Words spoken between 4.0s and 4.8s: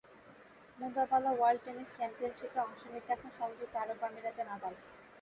আমিরাতে নাদাল।